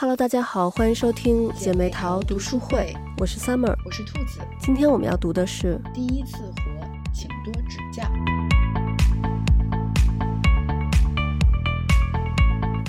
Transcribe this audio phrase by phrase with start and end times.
[0.00, 4.40] Hello，大家好，欢迎收听姐妹淘读书会，我是 Summer，我是兔子。
[4.58, 6.54] 今天我们要读的是《第一次活，
[7.12, 8.02] 请多指教》。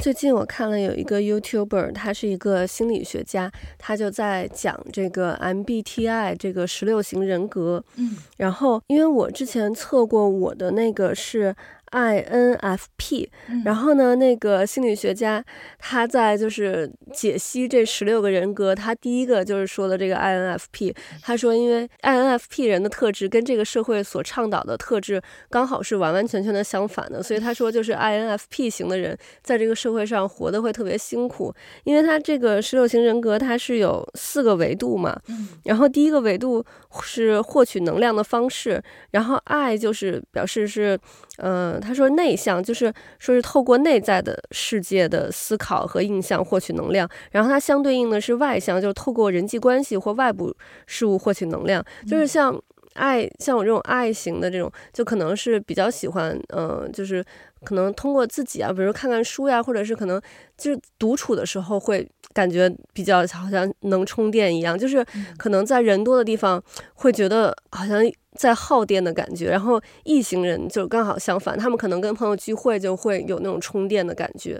[0.02, 7.84] 最近我看了有一个 YouTuber，他是一个心理学家，他就在讲这个 MBTI 这个十六型人格。
[7.98, 11.54] 嗯，然后因为我之前测过我的那个是。
[11.92, 13.28] INFP，
[13.66, 15.44] 然后呢，那个心理学家
[15.78, 35.20] 他在就是解析这十六个人格，他第一个就是说的这个 INFP，他说因为 INFP 人的特质跟这个社会所倡导的特质刚好是完完全全的相反的，所以他说就是 INFP 型的人在这个社会上活得会特别辛苦，因为他这个十六型人格它是有四个维度嘛，
[35.66, 36.66] 然后第一个维度
[37.02, 40.98] 是获取能量的方式，然后 I 就是表示是
[41.42, 41.74] 嗯。
[41.74, 52.56] 呃他说内向就是说是透过内在的世界的思考和印象获取能量，然后它相对应的是外向，就是透过人际关系或外部事物获取能量，就是像
[52.94, 57.24] 爱，像我这种爱型的这种，就可能是比较喜欢，嗯、呃，就是
[57.64, 60.22] 可能通过自己啊，比如看看书呀，或者是可能
[60.58, 65.06] 就是独处的时候会感觉比较好像能充电一样，就是
[65.38, 66.62] 可能在人多的地方
[66.96, 68.02] 会觉得好像。
[68.38, 74.60] 在耗电的感觉，然后异行人就刚好相反，他们可能跟朋友聚会就会有那种充电的感觉。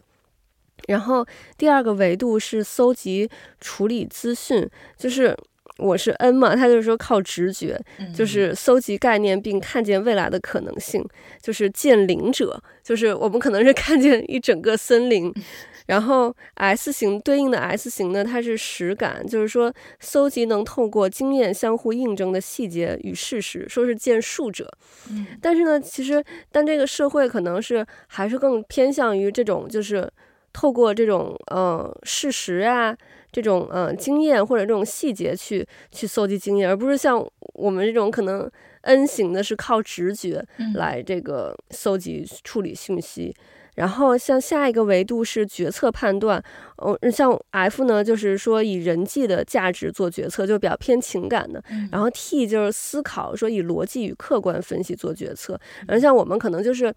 [0.88, 1.26] 然后
[1.58, 3.30] 第二个维度是搜集
[3.62, 5.36] 处理资讯，就是
[5.78, 7.80] 我是 N 嘛，他就是说靠直觉，
[8.16, 11.04] 就是搜集概念并看见未来的可能性，
[11.42, 15.34] 就是见灵者，就是我们可能是看见一整个森林。
[15.88, 24.72] 然后 S 型对应的 S 型呢，它是实感，就是说搜集能透过经验相互印证的细节与事实，说是见树者。
[25.10, 30.10] 嗯，但是呢，其实但这个社会可能是还是更偏向于这种，就是
[30.54, 32.96] 透过这种呃事实啊，
[33.32, 38.50] 这种呃经验或者这种细节去去搜集经验，而不是像我们这种可能
[38.82, 43.36] N 型的是靠直觉来这个搜集处理信息。
[43.76, 46.44] 然后像下一个维度是决策判断，
[46.78, 51.64] 嗯，像 F 呢，就是说以人际的价值做决策，就比较偏情感的。
[51.90, 55.58] 然后 T 就是思考，说以逻辑与客观分析做决策。
[55.88, 56.94] 然后像我们可能就是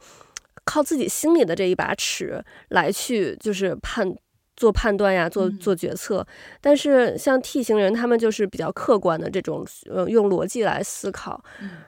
[0.65, 4.12] 靠自己心里的这一把尺来去就是判。
[4.56, 6.26] 做判断呀，做做决策，
[6.60, 11.42] 但是像 T 型人，他们就是比较客观的这种，呃，用逻辑来思考。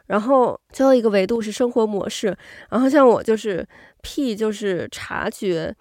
[0.06, 2.37] 然后最后一个维度是生活模式，
[2.71, 3.66] 然后像我就是
[4.03, 5.75] P，就是察觉，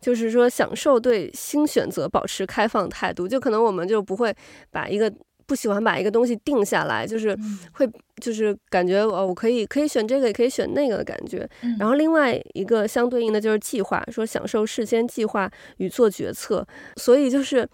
[0.00, 4.34] 就是说享受对新选择保持开放态度，就可能我们就不会
[4.70, 5.12] 把一个。
[5.50, 7.36] 不喜欢把一个东西定下来，就是
[7.72, 7.84] 会，
[8.22, 11.44] 就是感觉哦，我可以可以选这个，也可以选那个的感觉。
[11.76, 16.64] 然后另外一个相对应的就是计划，说享受事先计划与做决策。
[16.94, 17.68] 所以就是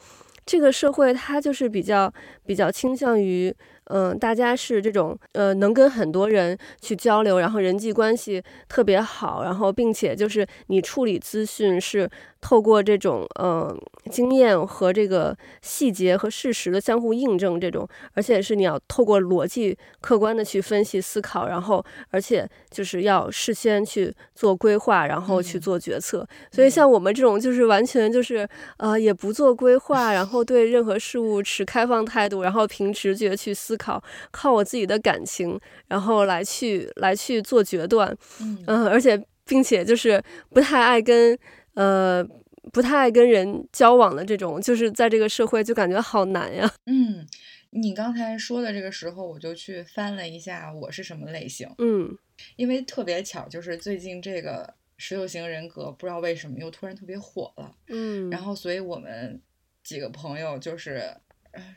[0.46, 2.10] 这个社会，它就是比较
[2.46, 3.54] 比较倾向于。
[3.86, 12.10] 嗯、呃，大家是这种呃，能跟很多人去交流，然后人际关系特别好，然后并且就是你处理资讯是
[12.40, 13.76] 透过这种呃
[14.10, 26.26] 经验和这个细节和事实的相互印证，这种而且是你要透过逻辑客观的去分析思考，然后而且就是要事先去做规划，然后去做决策。
[26.30, 28.48] 嗯、所以像我们这种就是完全就是
[28.78, 33.75] 呃也不做规划，然后对任何事物持开放态度，然后凭直觉去思。
[33.76, 41.38] 靠靠我自己的感情，然后来去来去做决断，嗯、呃，而且并且就是不太爱跟
[41.74, 42.26] 呃
[42.72, 46.68] 不太爱跟人交往的这种，就是在这个社会就感觉好难呀。
[46.86, 47.24] 嗯，
[47.70, 52.16] 你刚才说的这个时候，我就去翻了一下我是什么类型，嗯，
[52.56, 59.40] 因为特别巧，就是最近这个十六型人格不知道为什么又突然特别火了，嗯，然后所以我们
[59.84, 61.16] 几个朋友就是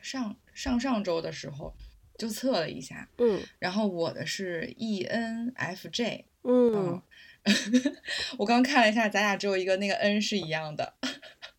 [0.02, 1.72] 上上上周的时候。
[2.20, 7.02] 就测了一下，嗯，然后我的是 ENFJ，嗯，嗯。
[8.36, 10.92] 我刚看了一下，咱俩只有一个那个 N 是一样的，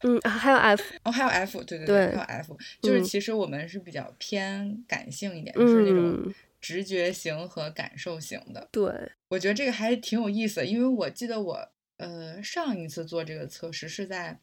[0.03, 6.31] 嗯，还有 F，哦，还有 F，对对对，还有 F，就是其实我们是比较偏感性一点，嗯，就是那种
[6.61, 8.93] 直觉型和感受型的，对，
[9.29, 14.39] 我觉得这个还挺有意思的，因为我记得我呃上一次做这个测试是在。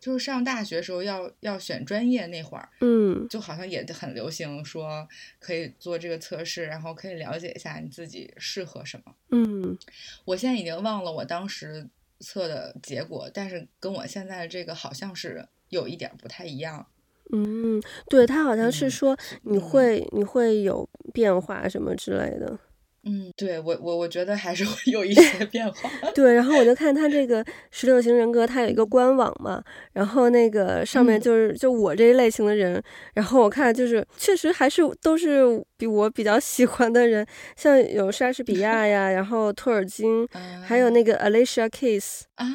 [0.00, 5.06] 就是上大学时候要要选专业那会儿，嗯，就好像也很流行说
[5.40, 9.14] 可以做这个测试，然后可以了解一下你自己适合什么。
[9.30, 9.76] 嗯，
[10.24, 11.88] 我现在已经忘了我当时
[12.20, 16.86] 测的结果，但是跟我现在的这个好像是有一点不太一样。
[17.32, 22.58] 嗯，对，他好像是说你会、嗯、你会有变化什么之类的。
[23.04, 25.90] 嗯，对我我我觉得还是会有一些 变化。
[26.14, 29.62] 对，然后我就看他这个十六型人格，他有一个官网嘛，
[29.92, 32.82] 然后那个上面就是、嗯、就我这一类型的人，
[33.14, 42.46] 然后我看就是确实还是都是比我比较喜欢的人，像有莎士比亚呀，然后托尔金， 啊、还有那个 Alicia Keys 啊。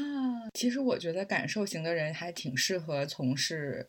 [0.53, 3.87] 其实我觉得感受型的人还挺适合从事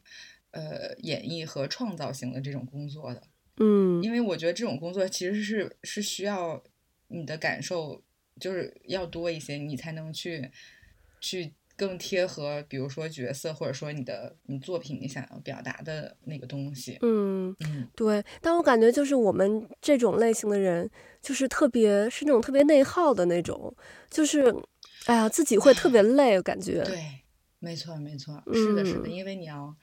[0.52, 3.20] 呃演绎和创造型的这种工作的。
[3.58, 6.62] 嗯，因为我觉得这种工作其实是是需要
[7.08, 8.02] 你的感受
[8.40, 10.50] 就是要多一些，你才能去
[11.20, 16.98] 去更贴合，比如说角色，或者说你的你作品你想要表达的那个东西。
[17.02, 18.24] 嗯嗯，对。
[18.40, 20.90] 但我感觉就是我们这种类型的人，
[21.22, 23.74] 就是特别是那种特别内耗的那种，
[24.10, 24.44] 就是
[25.06, 26.82] 哎呀自己会特别累，感觉。
[26.82, 27.22] 对，
[27.60, 29.76] 没错没错，是的是的，因为你要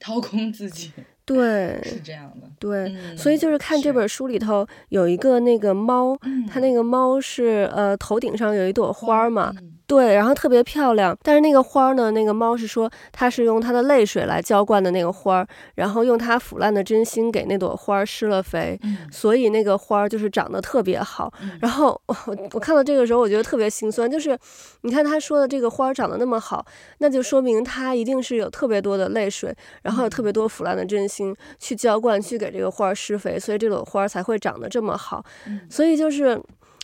[0.00, 0.92] 掏空自己。
[1.28, 2.48] 对，是这样的。
[2.58, 6.18] 对，嗯、所以就是看这本书里头有一个那个猫，
[6.50, 9.52] 它那个猫是呃头顶上有一朵花嘛。
[9.60, 15.44] 嗯对，然后特别漂亮，但是那个花呢，那个猫是说它是用它的泪水来浇灌的那个花，
[15.76, 21.32] 然后用它腐烂的真心给那朵花施了肥，嗯、所以那个花就是长得特别好。
[21.40, 22.14] 嗯、然后我
[22.52, 24.38] 我看到这个时候，我觉得特别心酸，就是
[24.82, 26.62] 你看他说的这个花长得那么好，
[26.98, 35.24] 那就说明它一定是有特别多的泪水，然后有特别多腐烂的真心去浇灌，去给这个花施肥，所以这朵花才会长得这么好。
[35.46, 36.38] 嗯、所以就是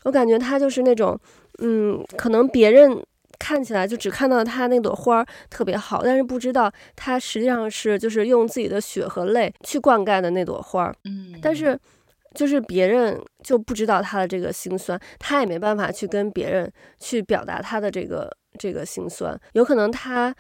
[0.04, 1.20] 我感觉它就是那种。
[1.62, 3.02] 嗯，可能别人
[3.38, 10.92] 看起来就只看到他那朵花特别好，但是不知道他实际上是就是用自己的血和泪去灌溉的那朵花。
[11.04, 11.78] 嗯，但是
[12.34, 20.34] 就是别人就不知道他的这个心酸，他也没办法去跟别人去表达他的这个这个心酸，有可能他。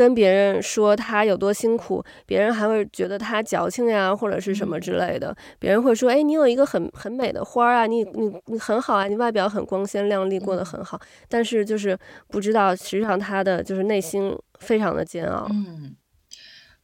[0.00, 5.36] 跟别人说他有多辛苦，别人还会觉得他矫情呀，或者是什么之类的。
[5.58, 10.98] 别人会说：“哎，你有一个很很美的花啊，你你你很好啊，你外表很光鲜亮丽，过得很好。”
[11.28, 11.98] 但是就是
[12.28, 15.46] 不知道，实际上他的就是内心非常的煎熬。
[15.50, 15.94] 嗯，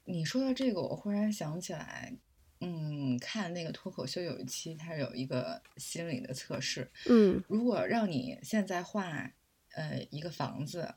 [0.04, 2.12] 你说到这个，我忽然想起来，
[2.60, 6.90] 嗯，看那个脱口秀有一期，他有一个心理的测试。
[7.08, 9.06] 嗯，如果让你现在画
[9.74, 10.96] 呃一个房子。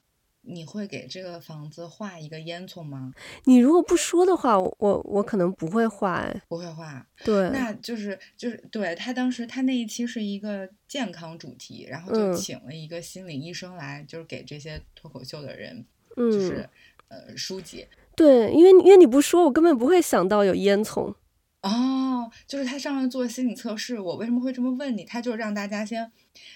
[0.49, 3.13] 你会给这个房子画一个烟囱吗？
[3.45, 7.05] 你如果不说的话，我我可能不会画，哎，不会画。
[7.23, 15.85] 对，那就是就是对他当时他那一期是一个健康主题，然后就请了一个心理医生来，嗯、就是给这些脱口秀的人，
[16.15, 16.67] 就是、
[17.09, 17.87] 嗯、呃疏解。
[18.15, 21.13] 对，因为因为你不说，我根本不会想到有烟囱。
[21.61, 25.03] 哦，就是他上面做心理测试，我为什么会这么问你？
[25.03, 26.09] 他就是让大家先，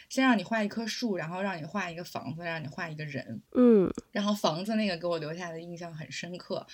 [0.07, 3.41] 先让你画一棵树，然后让你画一个房子，让你画一个人。
[3.53, 6.65] 嗯，然后房子那个给我留下的印象很深刻，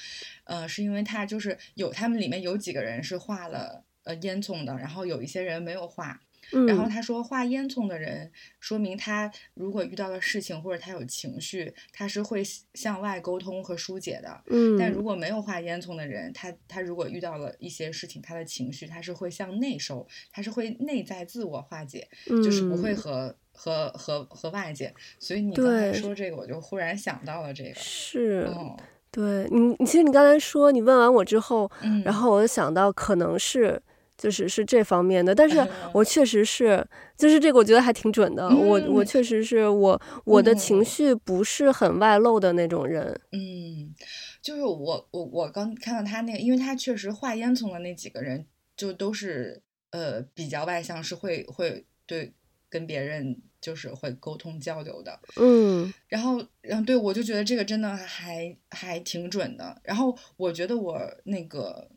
[0.43, 6.21] 呃，是因为他就是有他们里面有几个人是画了呃烟囱的，然后有一些人没有画。
[6.67, 12.43] 然后他说，画烟囱的人，说明他如果遇到了事情或者他有情绪，他是会
[12.73, 14.41] 向外沟通和疏解的。
[14.47, 24.93] 嗯，但如果没有画烟囱的人，他他如果遇到了一些事情，他的情绪他是会向内收，他是会内在自我化解，嗯、就是不会和和和和外界。
[25.19, 27.75] 所以你刚才说这个，我就忽然想到了这个。
[27.75, 28.75] 是，哦、
[29.11, 33.81] 对你，你其实你刚才说你问完我之后，嗯、然后我就想到可能是。
[34.19, 36.85] 就是是这方面的，但是 我确实是，
[37.17, 38.45] 就是这个我觉得还挺准的。
[38.49, 43.17] 嗯、我我确实是我我的情绪不是很外露的那种人。
[43.31, 43.95] 嗯，
[44.41, 48.45] 就是我我我刚看到他那个，因为他确实画烟囱的那几个人，
[48.75, 49.61] 就都是
[49.91, 52.33] 呃比较外向，是会会对
[52.67, 55.17] 跟别人就是会沟通交流的。
[55.37, 59.79] 嗯，然后然后对我就觉得这个真的还还挺准的。
[59.85, 61.87] 然后我觉得我那个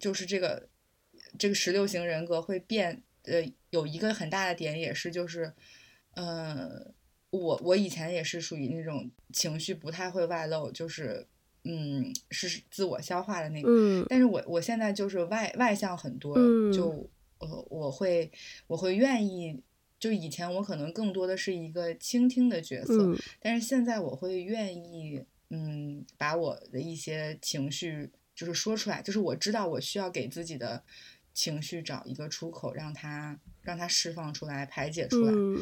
[0.00, 0.66] 就是这个。
[1.38, 5.52] 这个十六型人格会变，呃，有一个很大的点也是，就是，
[6.14, 6.94] 呃，
[7.30, 11.26] 我我以前也是属于那种情绪不太会外露，就是，
[11.64, 18.30] 嗯，是自我消化的那个，嗯，但是我我现在就是外外向很多，嗯，就，呃，我会
[18.68, 19.60] 我会愿意，
[19.98, 30.82] 就以前我可能更多的是一个倾听的角色，嗯，但是现在我会愿意，嗯，把我的一些情绪就是说出来，就是我知道我需要给自己的。
[31.36, 35.30] 情绪找一个出口，让它让它释放出来，排解出来。
[35.30, 35.58] 嗯、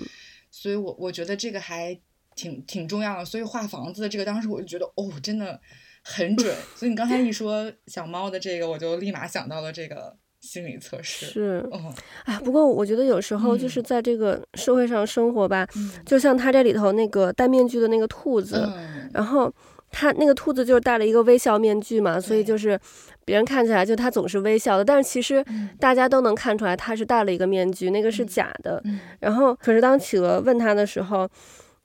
[0.49, 2.01] 所以我，我我觉得这个还
[2.37, 3.25] 挺挺重要的。
[3.25, 5.61] 所以画房子的这个，当时我就觉得哦，真的
[6.05, 6.55] 很准。
[6.77, 11.27] 所以你刚才一说小猫的这个，我就立马想到了这个心理测试。
[11.27, 11.93] 是，哦，
[12.25, 19.53] 哎，不过我觉得有时候就是在这个社会上生活吧，嗯、就像他这里头那个戴面具的那个兔子，嗯、然后。
[19.97, 22.77] 他那个兔子就是戴了一个微笑面具嘛，所以就是
[23.25, 25.45] 别人看起来就他总是微笑的，但是其实
[25.79, 28.83] 大家都能看出来他是戴了一个面具，那个是假的。
[29.21, 31.29] 然后可是当企鹅问他的时候。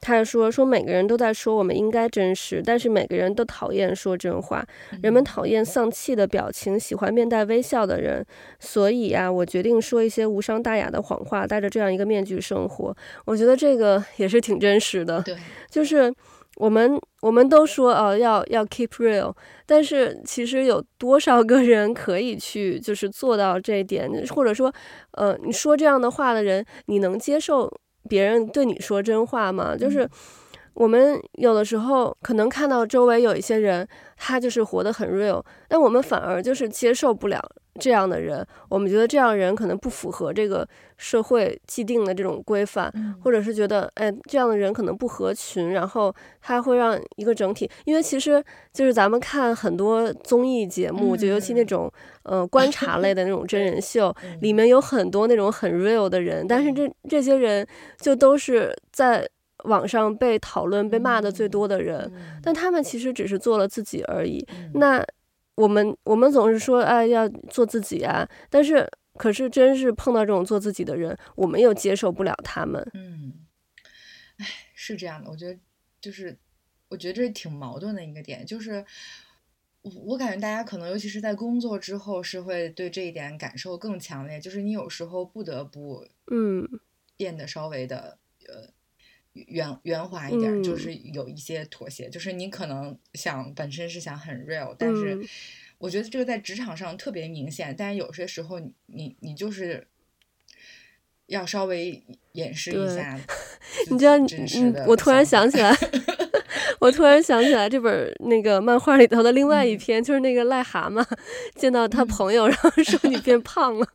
[0.01, 4.65] 他还说说每个人都在说我们应该真实，但是每个人都讨厌说真话。
[5.01, 8.25] 人们讨厌丧气的表情，喜欢面带微笑的人。
[8.61, 12.95] 所以啊，我决定说一些无伤大雅的谎话，戴着这样一个面具生活。
[13.25, 15.21] 我觉得这个也是挺真实的。
[15.21, 15.35] 对，
[15.69, 16.09] 就是
[16.59, 19.33] 我们我们都说呃要要 keep real，
[19.65, 24.09] 但是其实有多少个人可以去就是做到这一点？
[24.35, 24.71] 或者说，
[25.11, 27.71] 呃，你说这样的话的人，你能接受？
[28.07, 29.75] 别人对你说真话吗？
[29.77, 30.09] 就是
[30.73, 37.39] 我们有的时候可能看到周围有一些人，他就是活得很 real，但我们反而就是接受不了
[37.79, 38.45] 这样的人。
[38.69, 40.67] 我们觉得这样的人可能不符合这个
[40.97, 42.91] 社会既定的这种规范，
[43.23, 47.69] 或者是觉得哎，这样的人可能不合群，然后他会让一个整体。
[47.85, 48.43] 因为其实
[48.73, 51.91] 就是咱们看很多综艺节目，就尤其那种
[52.23, 57.65] 呃观察类的那种真人 秀，里面有很多那种很 real 的人，但是这这些人
[57.99, 59.27] 就都是在。
[59.65, 62.09] 网上被讨论、被骂的最多的人，
[62.41, 64.41] 但他们其实只是做了自己而已。
[64.75, 65.05] 那
[65.59, 72.81] 我们我们总是说，哎，要做自己啊，但是可是真是碰到这种做自己的人，我们又接受不了他们。
[72.93, 73.45] 嗯，
[74.37, 75.59] 哎，是这样的，我觉得
[75.99, 76.37] 就是，
[76.87, 78.85] 我觉得这是挺矛盾的一个点，就是
[79.81, 86.65] 我我感觉大家可能尤其是在工作之后，是会对这一点感受更强烈，就是你有时候不得不嗯
[87.17, 88.69] 变得稍微的呃。
[89.47, 95.19] 圆圆滑一点，就是有一些妥协，嗯，就是你可能想本身是想很 real，但是
[95.77, 97.75] 我觉得这个在职场上特别明显。
[97.77, 99.87] 但是有些时候你你你就是
[101.27, 102.03] 要稍微
[102.33, 103.19] 掩饰一下。
[103.89, 105.75] 你知道，嗯，我突然想起来，
[106.79, 111.05] 我突然想起来这本那个漫画里头的另外一篇，嗯，就是那个癞蛤蟆
[111.55, 113.87] 见到他朋友，嗯，然后说你变胖了，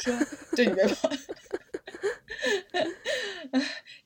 [0.00, 0.12] 说
[0.56, 1.10] 对你变胖。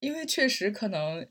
[0.04, 1.26] 因为确实可能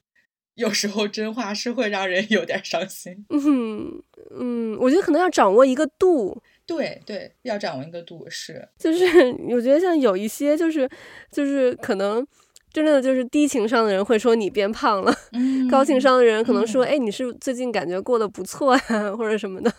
[0.55, 3.25] 有时候真话是会让人 有点伤心。
[3.29, 4.01] 嗯
[4.37, 6.41] 嗯，我觉得可能要掌握一个度。
[6.65, 8.67] 对对，要掌握一个度是。
[8.79, 9.05] 就是
[9.49, 10.89] 我觉得像有一些就是
[11.31, 12.25] 就是可能
[12.71, 19.71] 真的就是低情商的人会说你变胖了，嗯、高情商的人可能说、嗯、哎你是最近感觉过得不错呀或者什么的。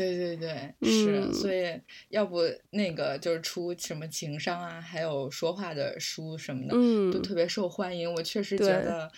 [0.00, 1.78] 对对对，是、嗯，所以
[2.08, 2.40] 要不
[2.70, 8.10] 那个就是出什么情商啊，还有说话的书什么的，嗯，都特别受欢迎。
[8.14, 9.12] 我确实觉得，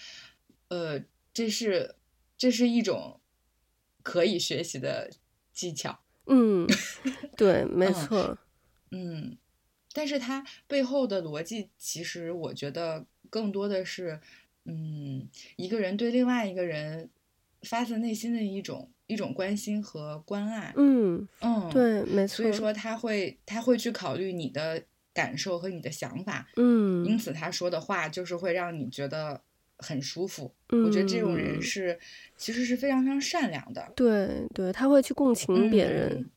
[0.70, 1.00] 呃，
[1.32, 1.94] 这是
[2.36, 3.20] 这是一种
[4.02, 5.08] 可以学习的
[5.52, 6.00] 技巧。
[6.26, 6.66] 嗯，
[7.36, 8.36] 对， 没错。
[8.90, 9.38] 嗯，
[9.92, 14.20] 但是它背后的逻辑，其实我觉得更多的是，
[14.64, 17.08] 嗯，一个人对另外一个人
[17.62, 18.91] 发自内心的一种。
[19.08, 22.36] 一种关心和关爱，嗯嗯，对，没错。
[22.36, 24.82] 所以说他会他会去考虑你的
[25.12, 29.42] 感受和你的想法，嗯，因此他说的话就是会让你觉得
[29.76, 30.54] 很舒服。
[30.70, 31.98] 嗯，我觉得这种人是
[32.38, 33.92] 其实是非常非常善良的。
[33.94, 36.30] 对对，他会去共情别人，嗯，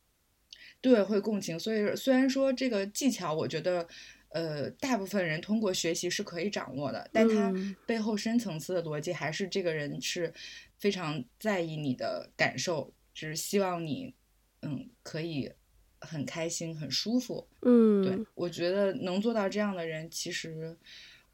[0.81, 1.57] 对，会共情。
[1.57, 3.87] 所以虽然说这个技巧，我觉得
[4.29, 7.53] 呃，大部分人通过学习是可以掌握的，但他
[7.85, 10.33] 背后深层次的逻辑还是这个人是。
[10.77, 14.13] 非常在意你的感受，只是希望你，
[14.61, 15.51] 嗯，可以
[15.99, 17.47] 很开心、很舒服。
[17.61, 20.77] 嗯，对，我觉得能做到这样的人，其实，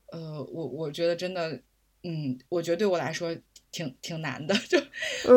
[0.07, 1.61] 呃，我我觉得真的，
[2.03, 3.35] 嗯，我觉得对我来说
[3.71, 4.55] 挺挺难的。
[4.69, 4.79] 就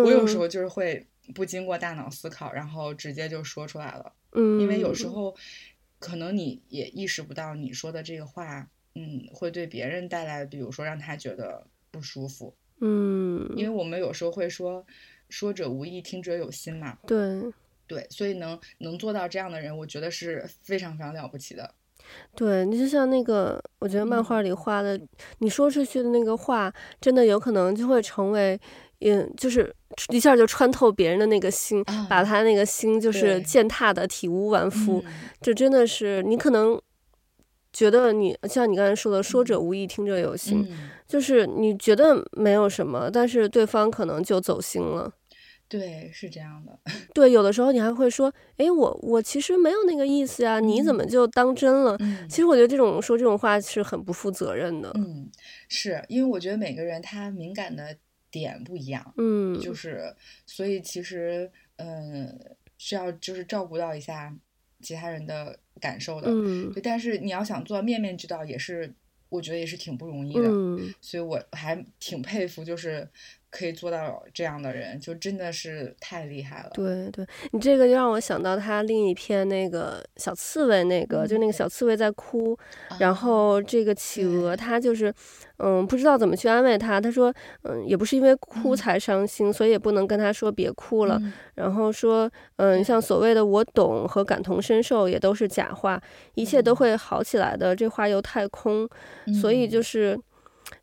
[0.02, 4.12] 我有时候就是会不经过大脑思考，然后直接就说出来了。
[4.32, 5.34] 嗯，因为有时候
[5.98, 12.54] 可能你也意识不到你说的这个话，嗯，会对别人带来，比如说让他觉得不舒服。
[12.80, 14.84] 嗯，因为我们有时候会说
[15.30, 16.98] “说者无意，听者有心”嘛。
[17.06, 17.42] 对，
[17.86, 21.74] 对，所以能能做到这样的人，我觉得是非常非常了不起的。
[22.34, 28.60] 对，你就像那个，我觉得漫画里画的，嗯、你说出去的那个话，真的有可能就会成为，
[29.00, 29.74] 嗯，就是
[30.10, 35.02] 一下就穿透别人的那个心，啊、把他那个心就是践踏的体无完肤。
[35.40, 36.78] 这真的是你可能。
[37.74, 45.12] 觉得你像你刚才说的，说者无意，听者有心，嗯，就是你觉得没有什么，但是对方可能就走心了。
[45.66, 46.78] 对，是这样的。
[47.12, 51.96] 对，有的时候你还会说，哎，我我其实没有那个意思呀，嗯，你怎么就当真了？
[51.98, 54.92] 嗯，其实我觉得这种说这种话是很不负责任的。
[54.94, 55.28] 嗯，
[55.68, 57.96] 是因为我觉得每个人他敏感的
[58.30, 59.12] 点不一样。
[59.16, 60.14] 嗯，就是
[60.46, 62.38] 所以其实嗯，
[62.78, 64.32] 需要就是照顾到一下
[64.84, 65.58] 其他人的。
[65.80, 68.94] 感受的，嗯，对，但是你要想做面面俱到，也是
[69.28, 73.06] 我觉得也是挺不容易的，嗯，所以我还挺佩服，就是
[73.56, 76.70] 可以做到这样的人，就真的是太厉害了。
[76.74, 82.58] 对对，你这个就让我想到他另一篇那个小刺猬，那个、嗯、就那个小刺猬在哭，
[82.90, 85.14] 嗯、然后这个企鹅他就是，
[85.58, 87.00] 嗯，不知道怎么去安慰他。
[87.00, 87.32] 他说，
[87.62, 91.16] 嗯，也不是因为哭才伤心，嗯、所以也不能跟他说别哭了。
[91.22, 96.02] 嗯、然后说，嗯，像所谓的我懂和感同身受也都是假话，
[96.34, 98.88] 一切都会好起来的，嗯、这话又太空，
[99.40, 100.18] 所以就是。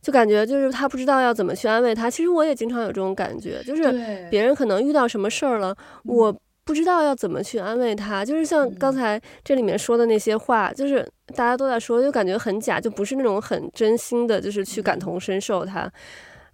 [0.02, 2.10] 就感觉就是他不知道要怎么去安慰他。
[2.10, 3.92] 其实我也经常有这种感觉，就是
[4.30, 8.24] 别人可能遇到什么事儿了，我不知道要怎么去安慰他。
[8.24, 15.92] 就是像刚才这里面说的那些话，就是大家都在说，就感觉很假，就不是那种很真心的，就是去感同身受他。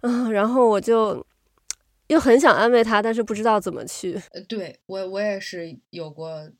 [0.00, 1.24] 嗯，然后我就
[2.08, 4.14] 又很想安慰他，但是不知道怎么去。
[4.32, 6.50] 呃，对，我我也是有过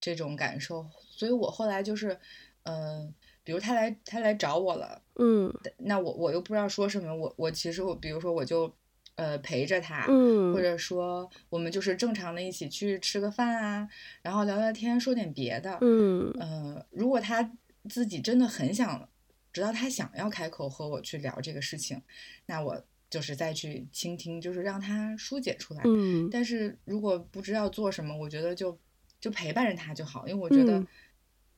[0.00, 2.18] 这种感受，所以我后来就是，
[2.64, 3.14] 嗯、呃。
[3.48, 8.70] 比如他来，他来找我了，嗯，那我我又不知道说什么，我我其实我，比如说我就，
[9.14, 13.88] 呃，陪着他，嗯，或者说我们就是正常的一起去吃个饭啊，
[14.20, 17.50] 然后聊聊天，说点别的，嗯，呃，如果他
[17.88, 19.08] 自己真的很想
[19.50, 22.02] 直到，他想要开口和我去聊这个事情，
[22.44, 28.78] 那我就是再去倾听，就是让他疏解出来，嗯，但是如果不知道做什么，我觉得就
[29.18, 30.78] 就陪伴着他就好，因为我觉得。
[30.78, 30.86] 嗯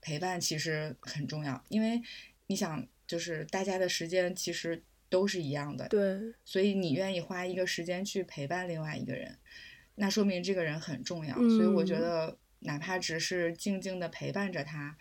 [0.00, 2.00] 陪伴其实很重要，因为
[2.46, 9.36] 你想，就是大家的时间其实都是一样的，对，所以你愿意花一个时间去陪伴另外一个人，
[9.96, 11.36] 那说明这个人很重要。
[11.38, 14.96] 嗯，所以我觉得，哪怕只是静静的陪伴着他，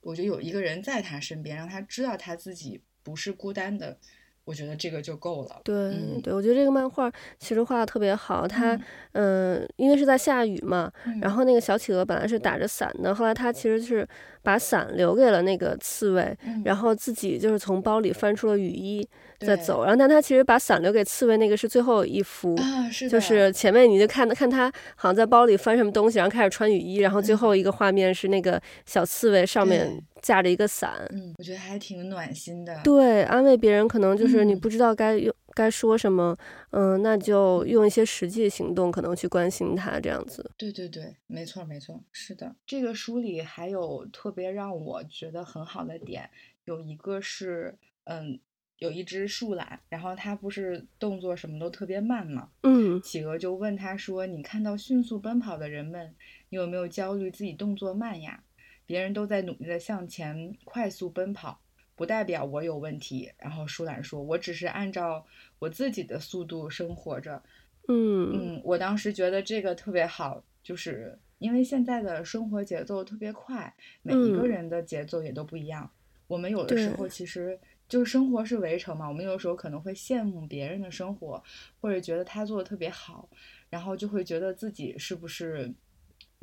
[0.00, 3.98] 我觉得有一个人在他身边，让他知道他自己不是孤单的。
[4.46, 5.62] 我觉得这个就够了。
[5.64, 8.46] 对、嗯、对，我觉得这个漫画其实画的特别好。
[8.46, 8.74] 它
[9.12, 14.06] 嗯、呃，因为是在下雨嘛，嗯、然后那个小企鹅本来是打着伞的，后来它其实是
[14.44, 19.04] 把伞留给了那个刺猬，嗯、然后自己就是从包里翻出了雨衣
[19.40, 19.82] 在走。
[19.82, 30.00] 然后但他其实把伞留给刺猬那个是最后一幅，啊、是就是前面你就看看他好像在包里翻什么东西，然后开始穿雨衣，然后最后一个画面是那个小刺猬上面。
[30.22, 32.80] 架着一个伞，嗯，我觉得还挺暖心的。
[32.82, 36.36] 对，安慰别人可能就是你不知道该用、嗯、该说什么，
[36.70, 40.50] 嗯，那就用一些实际行动，可能去关心他这样子。
[40.56, 42.54] 对对对，没错没错，是的。
[42.66, 46.28] 这个书里还有特别让我觉得很好的点，
[46.64, 48.38] 有一个是，嗯，
[48.78, 56.14] 有一只树懒，然后它不是动作什么都特别慢嘛，嗯，企鹅就问他说：“你看到迅速奔跑的人们，
[56.48, 58.42] 你有没有焦虑自己动作慢呀？”
[58.86, 61.58] 别人都在努力的向前快速奔跑，
[61.94, 63.30] 不代表我有问题。
[63.38, 65.24] 然后舒兰说：“我只是按照
[65.58, 67.42] 我自己的速度生活着。”
[67.88, 75.84] 嗯嗯，我当时觉得这个特别好，就是因为现在的生活节奏特别快，每一个人的节奏也都不一样。
[75.84, 75.90] 嗯、
[76.28, 81.42] 我们有的时候其实就是生活是围城嘛，我们有时候可能会羡慕别人的生活，
[81.80, 83.28] 或者觉得他做的特别好，
[83.68, 85.72] 然后就会觉得自己是不是。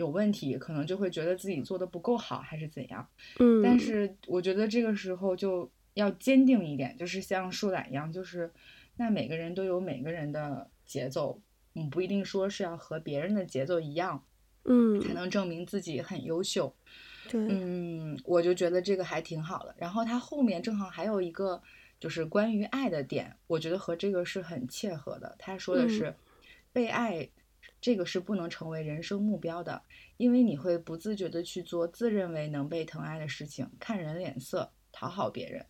[0.01, 3.07] 有问题，可能就会觉得自己做的不够好，还是怎样？
[3.37, 8.51] 嗯，但是我觉得这个时候就要坚定一点，就是像树懒一样，就是
[8.97, 11.39] 那每个人都有每个人的节奏，
[11.75, 14.23] 嗯，不一定说是要和别人的节奏一样，
[14.65, 16.73] 嗯，才能证明自己很优秀。
[17.29, 19.75] 对，嗯，我就觉得这个还挺好的。
[19.77, 21.61] 然后他后面正好还有一个
[21.99, 25.35] 就是关于爱的点，我觉得和这个是很切合的。
[25.37, 26.15] 他说的是
[26.73, 27.29] 被爱。
[27.81, 29.81] 这个是不能成为人生目标的，
[30.17, 35.65] 因为你会不自觉的去做自认为能被疼爱的事情，看人脸色，讨好别人。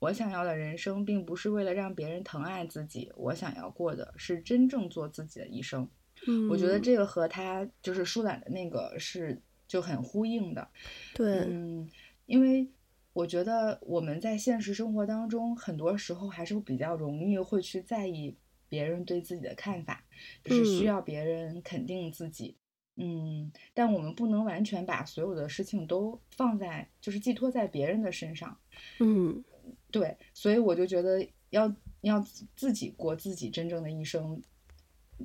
[0.00, 5.88] 我想要的人生并不是为了让别人疼爱自己，我想要过的是真正做自己的一生。
[6.26, 10.68] 嗯，我觉得这个和他就是舒懒的那个是就很呼应的。
[11.14, 11.88] 对，嗯，
[12.26, 12.68] 因为
[13.12, 18.36] 我觉得我们在现实生活当中，很多时候还是比较容易会去在意。
[18.72, 20.02] 别人对自己的看法，
[20.42, 22.56] 就是需要别人肯定自己，
[22.96, 28.58] 嗯，嗯，但我们不能完全把所有的事情都放在，就是寄托在别人的身上，
[28.98, 29.44] 嗯，
[29.90, 32.24] 对，所以我就觉得要要
[32.56, 34.42] 自己过自己真正的一生，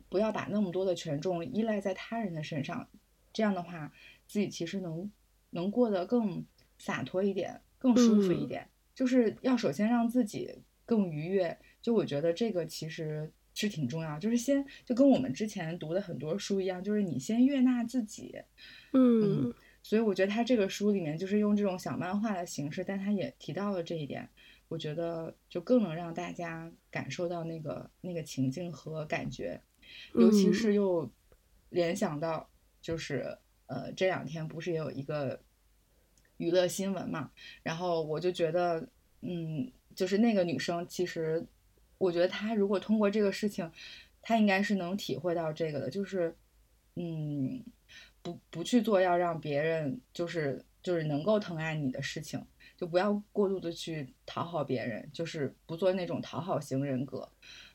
[0.10, 2.90] 不要把那么多的权重依赖在他人的身上，
[3.32, 3.94] 这样的话，
[4.28, 5.10] 自己其实能
[5.52, 6.46] 能过得更
[6.78, 10.54] 洒脱一点，更舒服一点，嗯，就是要首先让自己
[10.86, 11.58] 更愉悦。
[11.88, 18.36] 就我觉得这个其实是挺重要，就是先就跟我们之前读的很多书一样，就是你先悦纳自己，
[18.92, 24.28] 嗯，嗯，所以我觉得他这个书里面就是用这种小漫画的形式，但他也提到了这一点，
[24.68, 29.62] 我觉得就更能让大家感受到那个那个情境和感觉，
[30.14, 31.10] 尤其是又
[31.70, 32.50] 联想到
[32.82, 35.42] 就是呃这两天不是也有一个
[36.36, 37.32] 娱乐新闻嘛，
[37.64, 38.90] 然后我就觉得
[39.22, 41.48] 嗯，就是那个女生其实。
[41.98, 43.72] 我觉得他如果通过这个事情，
[44.22, 46.36] 他应该是能体会到这个的，就是
[46.96, 47.64] 嗯，
[48.22, 57.30] 不不去做要让别人就是就是能够疼爱你的事情，就不要过度的去讨好别人，就是不做那种讨好型人格。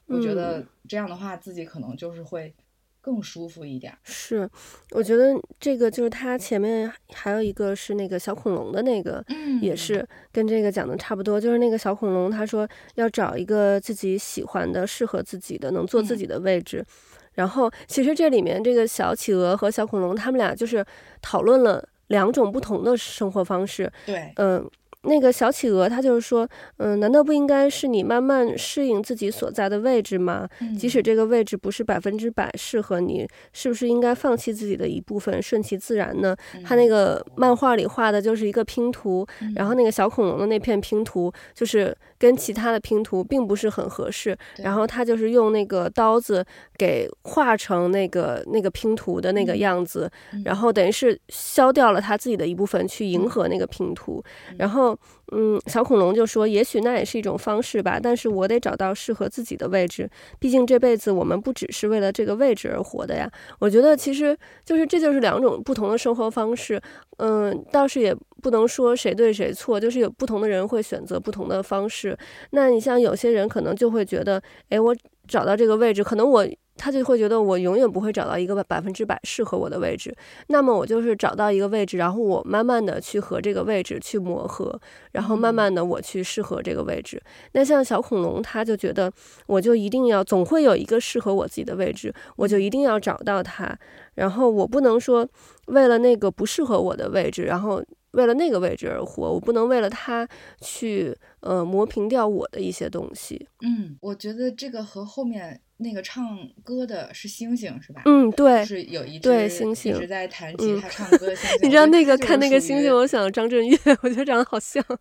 [0.06, 2.54] 我觉得这样的话，自己可能就是会。
[3.02, 4.48] 更舒服一点是，
[4.92, 16.78] 我觉得这个就是它前面还有一个是那个小恐龙的那个，嗯，也是跟这个讲的差不多，就是那个小恐龙，他说要找一个自己喜欢的、适合自己的、能做自己的位置。
[16.78, 16.86] 嗯、
[17.34, 20.86] 然后其实这里面这个小企鹅和小恐龙，他们俩就是
[21.20, 23.92] 讨论了两种不同的生活方式。
[24.06, 24.70] 对，嗯。
[25.04, 30.48] 那个小企鹅，他就是说，嗯，难道不应该是你慢慢适应自己所在的位置吗？
[30.78, 36.36] 即使这个位置不是百分之百适合你，是不是应该放弃自己的一部分，顺其自然呢？
[36.64, 46.44] 他那个漫画里画的就是一个拼图，然后那个小恐龙的那片拼图就是跟其他的拼图并不是很合适，然后他就是用那个刀子
[46.78, 50.08] 给画成那个那个拼图的那个样子，
[50.44, 54.22] 然后等于是削掉了他自己的一部分去迎合那个拼图，
[54.58, 54.91] 然后。
[55.32, 60.08] 嗯，小恐龙就说：“也许那也是一种方式吧，但是我得找到适合自己的位置。
[60.38, 66.80] 毕竟这辈子我们不只是为了这个位置而活的呀。”我觉得其实就是这就是两种不同的生活方式。
[67.18, 72.16] 嗯，倒是也不能说谁对谁错，就是有不同的人会选择不同的方式。
[72.50, 74.96] 那你像有些人可能就会觉得，哎，我
[75.28, 76.46] 找到这个位置，可能我。
[76.76, 80.14] 他就会觉得我永远不会找到一个百分之百适合我的位置，
[80.48, 84.80] 那么我就是找到一个位置，然后我慢慢的去和这个位置去磨合，
[85.12, 87.22] 然后慢慢的我去适合这个位置。
[87.52, 89.12] 那像小恐龙，他就觉得
[89.46, 93.78] 我就一定要总会有一个适合我自己的位置，我就一定要找到它，
[94.14, 95.28] 然后我不能说
[95.66, 97.82] 为了那个不适合我的位置，然后。
[98.12, 100.28] 为了那个位置而活，我不能为了它
[100.60, 103.48] 去呃磨平掉我的一些东西。
[103.62, 108.02] 嗯，我觉得这个和后面那个唱歌的是星星是吧？
[108.06, 111.58] 嗯，对，就是有一对星星一直在弹吉他唱歌的星 星。
[111.62, 114.84] 你知道那个看那个星星，我想张震岳， 我觉得长得好像。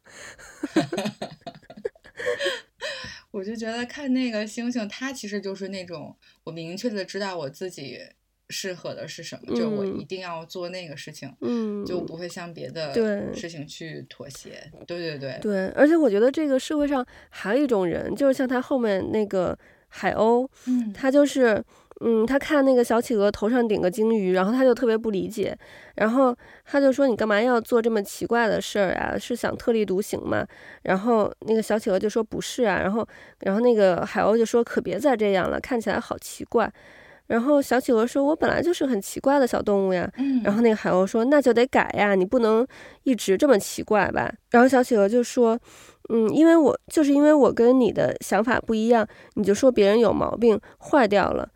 [3.32, 8.00] 我就觉得看那个星星，他其实就是那种我明确的知道我自己。
[8.54, 9.56] 适合的是什么？
[9.56, 14.62] 就我一定要做那个事情，嗯，就不会向别的事情去妥协。
[14.86, 19.58] 对对对对，而且我觉得这个社会上还有一种人，就是像他后面那个
[19.92, 21.64] 海鸥，嗯，他就是，
[22.00, 25.56] 嗯，他看那个小企鹅头上顶个鲸鱼，然后他就特别不理解，
[25.96, 29.18] 然后他就说：“你干嘛要做这么奇怪的事儿啊？
[29.20, 30.44] 是想特立独行吗？”
[30.84, 33.08] 然后那个小企鹅就说：“不是啊。”然后，
[33.42, 36.72] 然后那个海鸥就说：“可别再这样了，看起来好奇怪。”
[37.28, 40.42] 然后小企鹅说：“我本来就是很奇怪的小动物呀。”嗯。
[40.44, 42.66] 然后那个海鸥说：“那就得改呀，你不能
[43.04, 45.58] 一直这么奇怪吧？”然后小企鹅就说
[46.12, 51.50] ：“嗯，因为我就是因为我跟你的想法不一样，你就说别人有毛病坏掉了。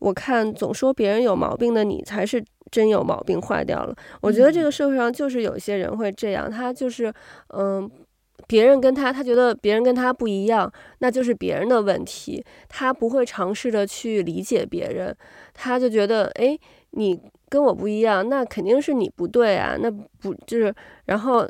[0.00, 3.94] 我看总说别人有毛病的你才是真有毛病坏掉了。
[4.20, 7.12] 我觉得这个社会上就是有一些人会这样，他就是
[7.54, 7.90] 嗯。”
[8.48, 10.68] 别人跟他，他觉得别人跟他不一样，
[10.98, 12.44] 那就是别人的问题。
[12.68, 15.14] 他不会尝试着去理解别人，
[15.54, 16.58] 他就觉得，哎，
[16.92, 17.16] 你
[17.48, 19.76] 跟我不一样，那肯定是你不对啊。
[19.78, 21.48] 那不就是，然后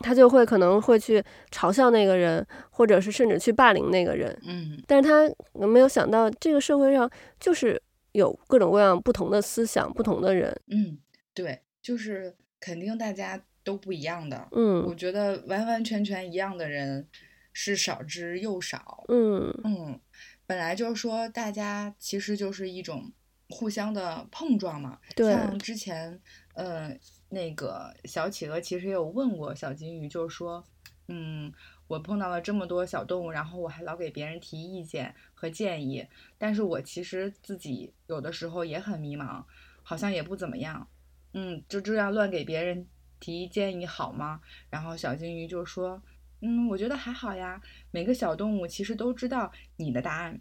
[0.00, 4.36] 他就会可能会去嘲笑那个人，或者是甚至去霸凌那个人。
[4.44, 5.32] 嗯，但是他
[5.66, 7.08] 没有想到，这个社会上
[7.38, 7.80] 就是
[8.12, 10.54] 有各种各样不同的思想、不同的人。
[10.66, 10.98] 嗯，
[11.32, 13.40] 对，就是肯定大家。
[13.62, 17.06] 都不一样的，嗯，我觉得完完全全一样的人
[17.52, 20.00] 是少之又少，嗯嗯，
[20.46, 23.12] 本来就是说大家其实就是一种
[23.50, 26.18] 互相的碰撞嘛，对，像之前，
[26.54, 26.90] 呃，
[27.30, 30.62] 那个小企鹅其实也有问过小金鱼，就是说，
[31.08, 31.50] 嗯，
[31.86, 39.42] 我碰到了这么多小动物，然后我还老给别人提意见和建议，但是我其实自己有的时候也很迷茫，
[39.82, 40.86] 好像也不怎么样，
[41.32, 42.86] 嗯，就这样乱给别人。
[43.22, 44.40] 提建议好吗？
[44.70, 46.02] 然后小金鱼就说
[46.40, 47.60] ：“嗯，我觉得还好呀。
[47.90, 50.40] 每个小动物其实都知道你的答案，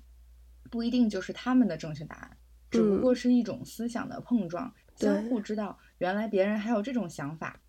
[0.72, 2.38] 不一定就是他们的正确答案，
[2.72, 4.74] 只不过是一种思想的碰撞，
[5.08, 7.60] 相互知道原来别人还有这种想法，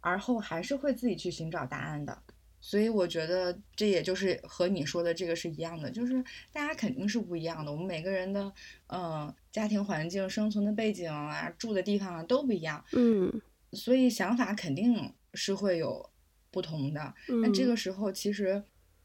[0.00, 2.22] 而后还是会自己去寻找答案的。
[2.60, 7.70] 所以我觉得这也就是和你说的这个是一样的，就是大家肯定是不一样的。
[7.70, 8.52] 我们每个人的
[8.86, 12.84] 嗯家庭环境、生存的背景啊、住的地方啊都不一样。
[12.92, 13.30] 嗯。”
[13.72, 16.08] 所以想法肯定是会有
[16.52, 17.12] 不同的。
[17.42, 18.62] 那这个时候，其实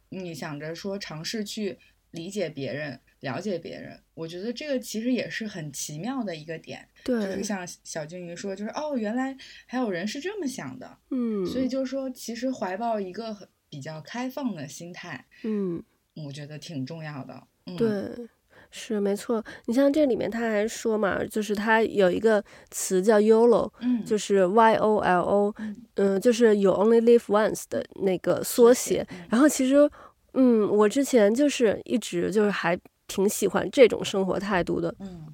[0.09, 1.79] 你想着说尝试去
[2.11, 6.87] 理解别人、了解别人，我觉得这个其实也是很奇妙的一个点。
[7.03, 10.97] 对，就是像小金鱼说，就是哦，原来还有人是这么想的。
[11.11, 15.83] 嗯，所以就是说，其实怀抱一个比较开放的心态，嗯，
[16.25, 17.47] 我觉得挺重要的。
[17.65, 18.29] 嗯、对。
[18.71, 29.03] 是没错，你像这里面他还说嘛，就是他有一个词叫 YOLO，嗯，就是 Y O L O，嗯、呃，就是 You Only Live Once 的那个缩写。
[29.09, 29.89] 嗯、然后其实，
[30.33, 34.95] 嗯，我之前就是一直就是还挺喜欢这种生活态度的。
[34.99, 35.25] 嗯，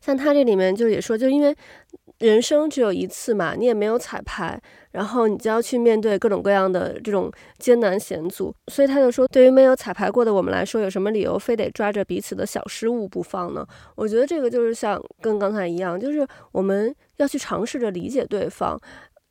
[0.00, 1.54] 像他这里面就也说，就因为。
[2.20, 4.58] 人生只有一次嘛，你也没有彩排，
[4.92, 13.66] 然后你就要去面对各种各样的这种艰难险阻，所以他就说，对于没有彩排过的我们来说，有什么理由非得抓着彼此的小失误不放呢？
[13.96, 18.80] 我觉得这个就是像跟刚才一样，就是我们要去尝试着理解对方。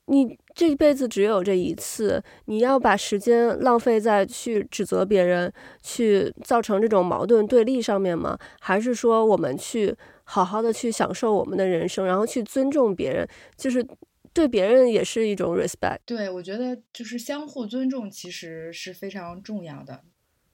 [0.08, 8.38] 你这一辈子只有这一次，你要把时间浪费在去指责别人、去造成这种矛盾对立上面吗？
[8.60, 9.96] 还是说我们去？
[10.26, 13.86] 好好的去享受我们的人生，然后去尊重别人，就是
[14.34, 15.98] 对别人也是一种 respect。
[16.06, 20.00] 对，我觉得就是相互尊重，其实是非常重要的。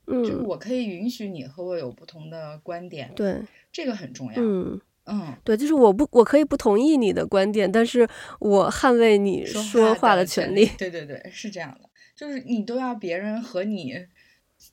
[0.08, 4.42] 嗯，就是我可以允许你和我有不同的观点，对，这个很重要。
[4.42, 8.08] 嗯嗯，对，就是我不，我可以不同意你的观点，但是
[8.40, 10.66] 我捍卫你说话的权利。
[10.78, 13.96] 对对对，是这样的，就是你都要别人和你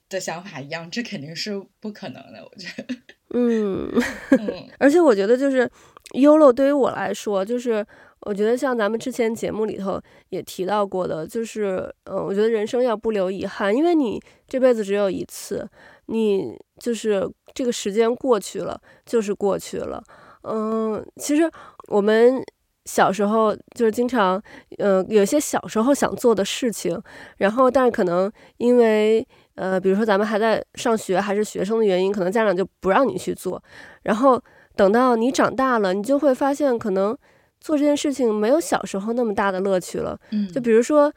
[0.09, 2.95] 的想法一样，这肯定是不可能的，我觉得。
[3.33, 3.91] 嗯，
[4.79, 5.69] 而且我觉得就是
[6.13, 7.85] YOLO 对于我来说，就是
[8.21, 15.69] 我觉得像咱们之前节目里头也提到过的，就是嗯，我觉得人生要不留遗憾，因为你这辈子只有一次，
[16.05, 20.01] 你就是这个时间过去了，就是过去了。
[20.47, 21.49] 嗯，其实
[21.87, 22.41] 我们
[22.85, 24.41] 小时候就是经常，
[24.77, 27.01] 呃，有些小时候想做的事情，
[27.37, 29.27] 然后但是可能因为。
[29.57, 33.59] 呃，比如说咱们还在上学，还是学生的原因，可能家长就不让你去做。
[34.03, 34.39] 然后
[34.75, 37.17] 等到你长大了，你就会发现，可能
[37.59, 40.15] 做这件事情没有小时候那么大的乐趣了。
[40.29, 41.11] 嗯，就比如说，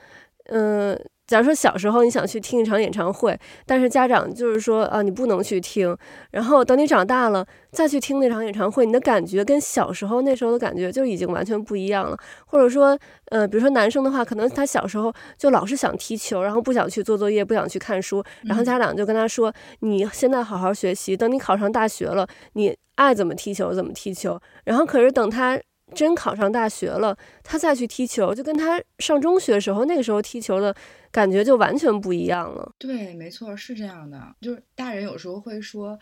[0.45, 1.01] 嗯、呃。
[1.31, 5.97] 假如说小时候你想去听一场演唱会，但是家长就是说啊，你不能去听。
[6.33, 12.19] 然后等你长大了再去听那场演唱会，你的感觉跟小时候那时候的感觉就已经完全不一样了。
[12.47, 24.37] 或者说，呃，比如说男生的话，可能他小时候就老是想踢球，然后不想去做作业，不想去看书，然后家长就跟他说，你现在好好学习，等你考上大学了，你爱怎么踢球怎么踢球。
[24.65, 25.57] 然后可是等他。
[25.95, 30.75] 真考上大学了，他再去踢球，就跟他上中学的时候那个时候踢球的
[31.11, 32.75] 感觉就完全不一样了。
[32.79, 34.35] 对，没错，是这样的。
[34.41, 35.99] 就是大人有时候会说，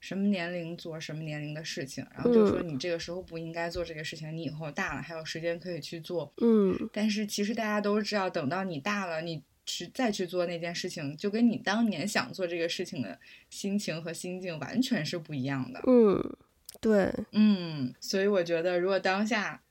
[0.00, 6.32] 什么年龄做什么年龄的事情，然后就说你这个时候不应该做这个事情，嗯、你以后大了还有时间可以去做。
[6.40, 6.88] 嗯。
[6.92, 13.18] 但是其实大家都知道，等到你大了，你去再去做那件事情，就跟你当年想做这个事情的
[13.50, 15.80] 心情和心境完全是不一样的。
[15.86, 16.36] 嗯。
[16.80, 19.62] 对，嗯，所以我觉得，如果当下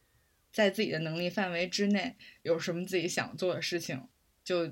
[0.52, 4.02] 在自己的能力范围之内，有什么自己想做的事情，
[4.44, 4.70] 就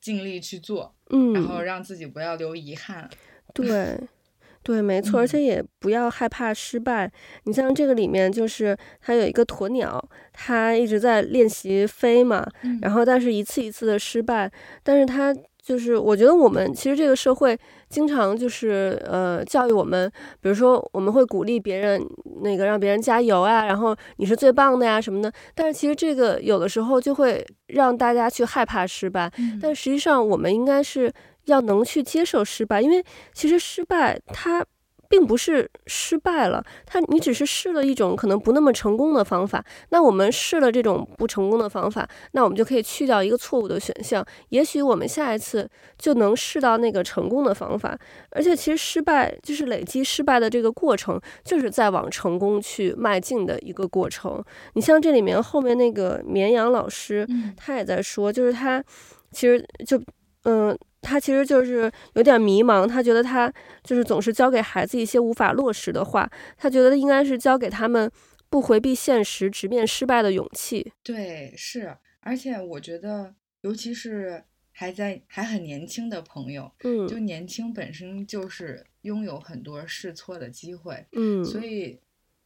[0.00, 3.08] 尽力去做，嗯，然后让自己不要留遗憾。
[3.54, 3.96] 对，
[4.62, 7.06] 对，没错，而且也不要害怕失败。
[7.06, 7.12] 嗯，
[7.44, 14.50] 你像这个里面，就是它有一个鸵鸟，它一直在练习飞嘛，嗯，然后但是一次一次的失败，
[14.82, 15.32] 但是它。
[15.64, 17.56] 就是我觉得我们其实这个社会
[17.88, 22.04] 经常就是呃教育我们，比如说我们会鼓励别人
[22.42, 25.32] 那个让别人加油啊，然后你是最棒的呀什么的。
[25.54, 31.12] 但是其实这个有的时候就会让大家去害怕失败，但实际上我们应该是
[31.44, 34.66] 要能去接受失败，因为其实失败它。
[35.12, 39.62] 并不是失败了，他你只是试了一种可能不那么成功的方法。
[39.90, 44.24] 那我们试了这种不成功的方法，那我们就可以去掉一个错误的选项。
[44.48, 47.94] 也许我们下一次就能试到那个成功的方法。
[48.30, 54.42] 而且其实失败就是累积失败的这个过程，就是在往成功去迈进的一个过程。
[54.72, 58.82] 你像这里面后面那个绵羊老师，他也在说，就是他
[59.30, 60.02] 其实就
[60.44, 60.74] 嗯。
[61.02, 68.10] 他其实就是有点迷茫，他觉得他就是总是教给孩子一些无法落实的话，他觉得应该是教给他们
[68.48, 70.92] 不回避现实、直面失败的勇气。
[71.02, 82.00] 对，是，而且我觉得，尤其是还在还很年轻的朋友，嗯，就年轻本身就是拥有很多试错的机会，嗯，所以，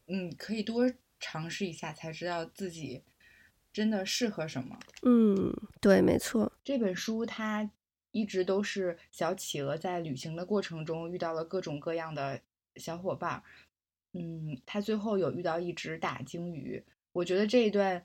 [0.09, 0.91] 嗯，可以多
[1.21, 3.05] 尝试一下，才知道自己
[3.73, 4.79] 真的适合什么。
[5.03, 7.71] 嗯，对，没错，这本书它。
[8.17, 12.41] 一直都是小企鹅在旅行的过程中遇到了各种各样的
[12.77, 13.43] 小伙伴，
[14.15, 18.03] 嗯，他最后有遇到一只大鲸鱼，我觉得这一段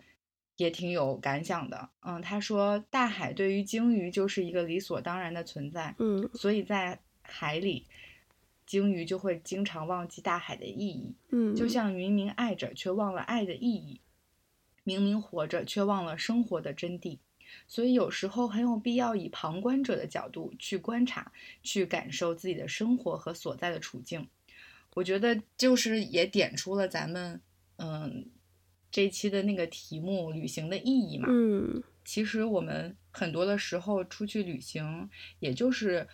[0.57, 1.89] 也挺有感想的。
[2.01, 7.87] 嗯，他说大海对于鲸鱼就是一个理所当然的存在，嗯，所以在海里，
[8.65, 14.01] 鲸鱼就会经常忘记大海的意义，嗯，就像明明爱着却忘了爱的意义，
[14.83, 17.19] 明明活着却忘了生活的真谛。
[17.67, 21.31] 所以有时候很有必要以旁观者的角度去观察，
[21.63, 24.27] 去感受自己的生活和所在的处境。
[24.93, 27.41] 我觉得就是也点出了咱们
[27.77, 28.29] 嗯
[28.91, 31.27] 这一期的那个题目，旅行的意义嘛。
[31.29, 35.09] 嗯，其实我们很多的时候出去旅行，
[35.39, 36.07] 也就是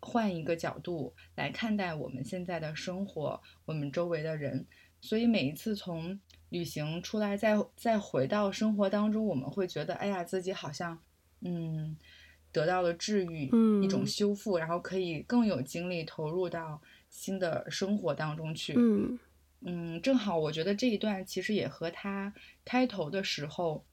[0.00, 4.66] 换一个角度来看待我们现在的生活，我们周围的人。
[5.00, 10.98] 所以每一次从旅行出来，再再回到生活当中，我们会觉得，哎呀，自己好像
[11.40, 11.96] 嗯
[12.50, 16.80] 得到了治愈，嗯，一种修复，然后可以更有精力投入到
[17.10, 18.74] 新的生活当中去。
[18.76, 19.18] 嗯
[19.60, 22.32] 嗯，正好我觉得这一段其实也和他
[22.64, 23.84] 开头的时候，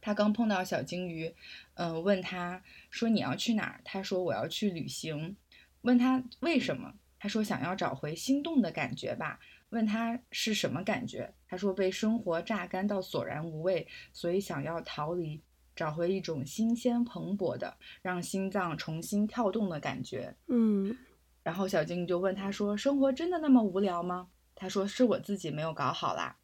[0.00, 1.34] 他刚碰到小鲸鱼，
[1.74, 3.80] 嗯、呃，问他说你要去哪儿？
[3.84, 5.36] 他说我要去旅行。
[5.82, 6.94] 问他为什么？
[7.18, 9.38] 他说想要找回心动的感觉吧。
[9.70, 11.32] 问他是什么感觉？
[11.48, 15.40] 他说被生活榨干到索然无味，所以想要逃离，
[15.74, 20.34] 找回一种新鲜蓬勃的，让心脏重新跳动的感觉。
[20.48, 20.96] 嗯，
[21.42, 26.36] 然后小静就问他说：“生活真的那么无聊吗？”他说：“是我自己没有搞好啦。”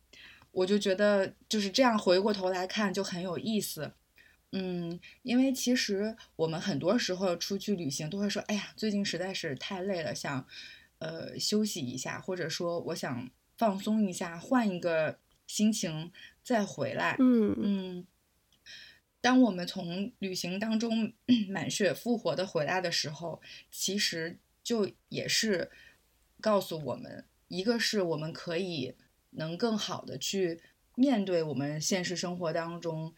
[0.53, 3.93] 我就觉得就是这样，回过头来看就很有意思。
[4.53, 10.47] 嗯，因为其实我们很多时候出去旅行都会说：“哎呀，最近实在是太累了，想。”
[10.99, 16.11] 呃，休息一下，或者说我想放松一下，换一个心情
[16.43, 17.17] 再回来。
[17.19, 18.07] 嗯嗯，
[19.21, 21.13] 当我们从旅行当中
[21.49, 25.71] 满血复活的回来的时候，其实就也是
[26.41, 28.95] 告诉我们，一个是我们可以
[29.31, 30.61] 能更好的去
[30.95, 33.15] 面对我们现实生活当中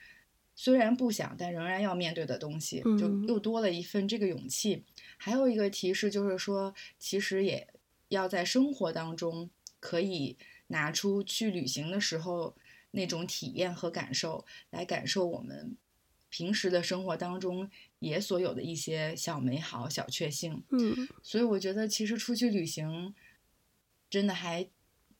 [0.61, 4.83] 虽然不想但仍然要面对的东西，就又多了一份这个勇气。
[5.17, 7.69] 还有一个提示就是说，其实也
[8.09, 12.57] 要在生活当中可以拿出去旅行的时候
[12.91, 15.77] 那种体验和感受，来感受我们
[16.29, 20.65] 平时的生活当中也所有的一些小美好、小确幸。
[20.71, 23.15] 嗯，所以我觉得其实出去旅行
[24.11, 24.69] 真的还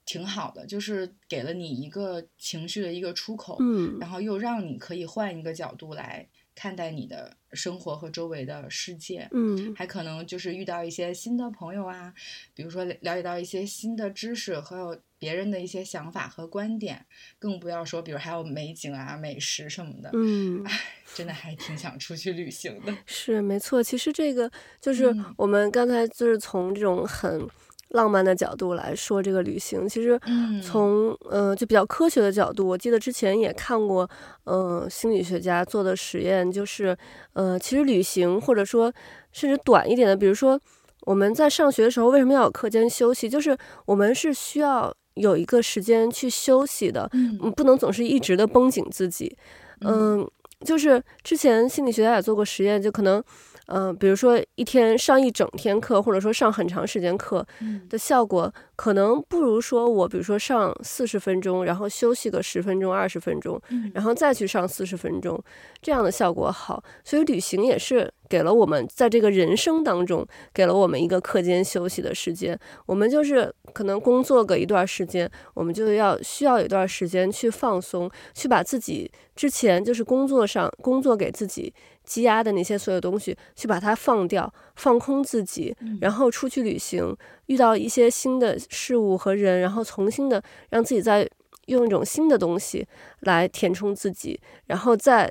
[0.09, 6.27] 挺好的，就是给了你一个情绪的一个出口，嗯，然后又让你可以换一个角度来。
[6.61, 12.13] 看待你的生活和周围的世界，嗯，还可能就是遇到一些新的朋友啊，
[12.53, 17.07] 比如说了解到一些新的知识还有别人的一些想法和观点，
[17.39, 20.81] 更不要说，比如还有美景啊、美食什么的，嗯，哎，
[21.15, 22.93] 真的还挺想出去旅行的。
[23.07, 27.49] 是，没错，其实这个就是我们刚才就是从这种很。
[27.91, 30.21] 浪漫的角度来说，这个旅行其实
[30.63, 34.09] 从呃就比较科学的角度，我记得之前也看过，
[34.45, 36.97] 呃心理学家做的实验，就是
[37.33, 38.93] 呃其实旅行或者说
[39.33, 40.61] 甚至短一点的，比如说
[41.03, 43.29] 我们在上学的时候为什么要有课间休息？
[43.29, 49.35] 就是我们是需要有一个时间去休息的，嗯，不能总是一直的绷紧自己，
[49.81, 50.31] 嗯、呃，
[50.67, 53.23] 就是之前心理学家也做过实验，就可能。
[53.69, 57.47] 嗯、呃，比如说一天上一整天课，或者说上很长时间课
[57.89, 63.61] 的效果，可能不如说我比如说上四十分钟，然后休息个十分钟、二十分钟，
[63.95, 65.43] 然后再去上四十分钟，
[65.83, 66.83] 这样的效果好。
[67.05, 72.59] 所以旅行也是给了我们在这个人生当中，给了我们一个课间休息的时间。
[72.87, 81.73] 我们就是可能工作个一段时间，我们就要需要一段时间去放松，去把自己之前就是工作上工作给自己。
[82.05, 87.15] 积压的那些所有东西，去把它放掉，放空自己，然后出去旅行，
[87.49, 91.29] 遇到一些新的事物和人，然后重新的让自己再
[91.67, 92.89] 用一种新的东西
[93.21, 95.31] 来填充自己，然后再，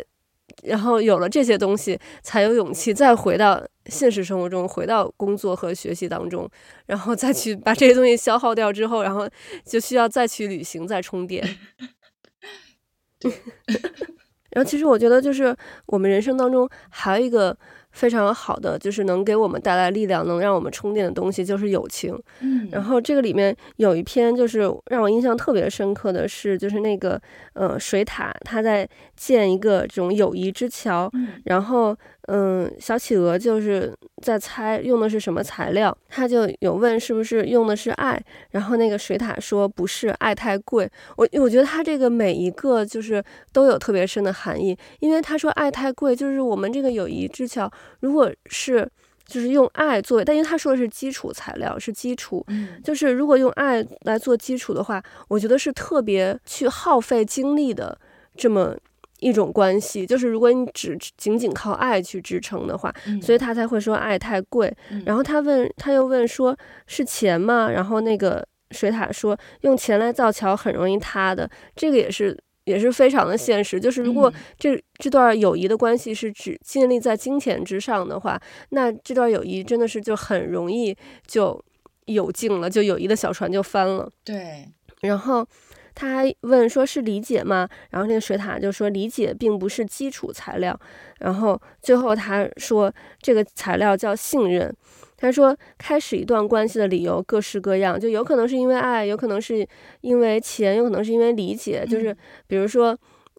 [0.63, 6.49] 然后有了这些东西，才有勇气再回到现实生活中，回到工作和学习当中，
[6.85, 9.29] 然后再去把这些东西消耗掉之后，然后
[9.65, 11.43] 就需要再去旅行，再充电。
[13.19, 13.31] 对。
[14.51, 17.55] 然后，其实我觉得，就是我们人生当中还有一个
[17.97, 22.17] 非常好的，就是能给我们带来力量、能让我们充电的东西，就是友情。
[22.41, 22.69] 嗯。
[22.71, 27.19] 然后这个里面有一篇，就是让我印象特别深刻的是，就是那个
[27.53, 31.09] 呃水獭，他在建一个这种友谊之桥。
[31.13, 31.41] 嗯。
[31.45, 31.97] 然后。
[32.29, 40.91] 嗯，小企鹅就是在猜用的是什么材料，他就有问是不是用的是爱，然后那个水獭说不是，爱太贵。
[41.15, 48.89] 我我觉得他这个每一个就是都有特别深的含义，因为他说爱太贵，就是我们这个友谊之桥，如果是
[49.25, 52.45] 就是用爱作为，但因为他说的是基础材料是基础，
[52.83, 57.97] 就是如果用爱来做基础的话，我觉得是特别去耗费精力的
[58.35, 58.75] 这么。
[59.19, 64.71] 一种关系，就是如果你只仅仅靠爱去支撑的话，嗯，所以他才会说爱太贵。
[65.07, 66.55] 然后他问，他又问说，
[66.85, 67.67] 是钱吗？
[67.71, 71.49] 然后那个水獭说，用钱来造桥很容易塌的。
[71.75, 81.63] 这个也是也是非常的现实，就是如果这这段友谊的关系是只建立在金钱之上的话，那这段友谊真的是就很容易就
[82.05, 84.09] 有劲了，就友谊的小船就翻了。
[84.23, 84.67] 对，
[85.01, 85.45] 然后
[85.93, 87.69] 他还问说是理解吗？
[87.91, 90.79] 然后那个水獭就说理解并不是基础材料。
[91.19, 92.91] 然后最后他说
[93.21, 94.75] 这个材料叫信任。
[95.15, 99.67] 他说开始一段关系的理由各式各样，就有可能是因为爱，有可能是
[100.01, 101.85] 因为钱，有可能是因为理解。
[101.87, 102.17] 就是
[102.47, 102.97] 比如说。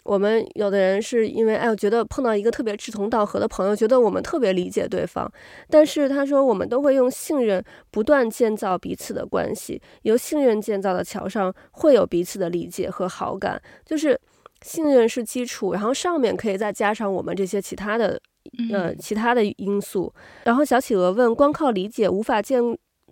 [0.09, 5.31] 我们有的人是因为哎，我觉得碰到一个特别志同道合的朋友，觉得我们特别理解对方。
[5.69, 13.61] 但是他说，我们都会用信任不断建造彼此的关系，由信任建造的桥上会有彼此的理解和好感。
[13.85, 14.19] 就是
[14.63, 18.19] 信任是基础，然后上面可以再加上我们这些其他的
[18.73, 20.11] 呃其他的因素。
[20.45, 22.63] 然后小企鹅问：光靠理解无法建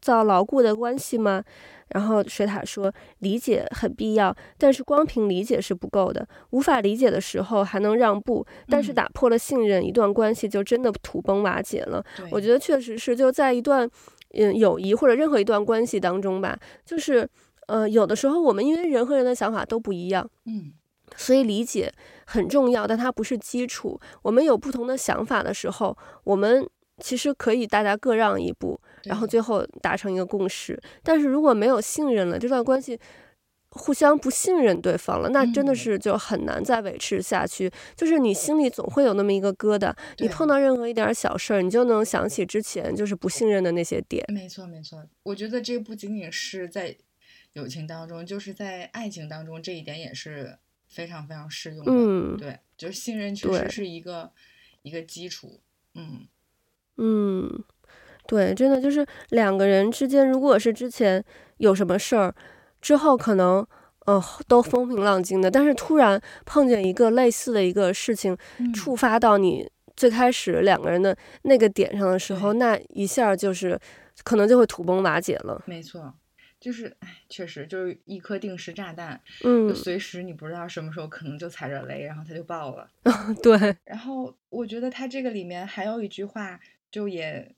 [0.01, 1.45] 造牢固的关系吗？
[1.91, 6.27] 然后水獭说：“理解很必要，但是光凭理解是不够的。
[6.51, 12.05] 无法理解的时候还能让步，但是打破了信任，一段关系就真的土崩瓦解了。
[12.17, 13.89] 对我觉得确实是，就在一段
[14.35, 17.29] 嗯友谊或者任何一段关系当中吧，就是
[17.69, 20.73] 呃有的时候我们因为人和人的想法都不一样，嗯，
[21.15, 21.93] 所以理解
[22.27, 24.01] 很重要，但它不是基础。
[24.23, 26.69] 我们有不同的想法的时候，我们。”
[27.03, 30.81] 其实可以大家各让一步，然后最后达成一个共识。
[31.03, 32.99] 但是如果没有信任了，这段关系
[33.69, 37.71] 互相不信任对方了，那真的是就很难再维持下去。
[37.95, 44.25] 就是你心里总会有那么一个疙瘩，你碰到任何一点小事儿，你就能想起之前就是不信任的那些点。
[44.29, 45.07] 没错，没错。
[45.25, 46.97] 我觉得这不仅仅是在
[47.53, 50.57] 友情当中，就是在爱情当中，这一点也是
[50.89, 51.93] 非常非常适用的。
[51.93, 54.33] 嗯，对，就是信任确实是一个
[54.81, 55.61] 一个基础。
[55.95, 56.27] 嗯。
[56.99, 57.63] 嗯，
[58.27, 61.23] 对，真的就是两个人之间，如果是之前
[61.59, 62.35] 有什么事儿，
[62.81, 63.67] 之后可能
[64.07, 68.37] 呃都风平浪静的，但是突然碰见一个类似的一个事情，
[68.75, 73.79] 触发到你最开始两个人的那个点上的时候，那一下就是
[74.25, 75.63] 可能就会土崩瓦解了。
[75.67, 76.15] 没错，
[76.61, 82.89] 就是哎，确实就是一颗定时炸弹，嗯，随时你不知道什么时候可能就踩着雷，然后它就爆了。
[83.43, 86.59] 对，然后我觉得他这个里面还有一句话。
[86.97, 87.55] 就也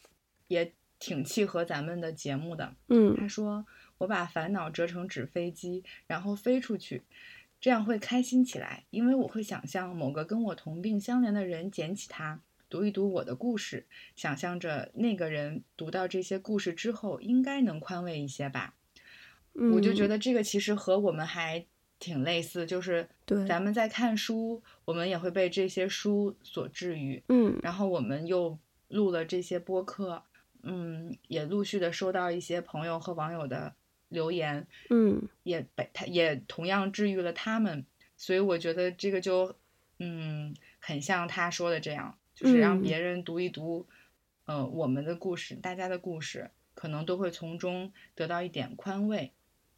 [0.49, 3.65] 也挺契合咱们的节目的，嗯，他说，
[3.99, 7.05] 我把烦恼折成纸飞机，然后飞出去，
[7.61, 13.87] 这样会开心起来，因为我会想象某个跟我同病相怜的人捡起它，读一读我的故事，
[14.17, 18.75] 想象着那个人读到这些故事之后应该能宽慰一些吧。
[19.55, 21.65] 嗯，我就觉得这个其实和我们还
[22.01, 28.59] 挺类似，就是对咱们在看书，我们也会被这些书所治愈，嗯，然后我们又。
[28.89, 30.23] 录了这些播客，
[30.63, 33.75] 嗯，也陆续的收到一些朋友和网友的
[34.09, 37.85] 留言，嗯，也被他也同样治愈了他们，
[38.17, 39.55] 所以我觉得这个就，
[39.99, 43.87] 嗯，很像他说的这样，就是让别人读一读，
[44.47, 49.33] 嗯、呃，我们的故事，大家的故事，可能都会从中得到一点宽慰。